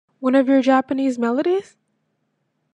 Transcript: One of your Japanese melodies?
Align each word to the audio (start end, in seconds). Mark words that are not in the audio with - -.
One 0.19 0.33
of 0.33 0.47
your 0.49 0.63
Japanese 0.63 1.19
melodies? 1.19 1.77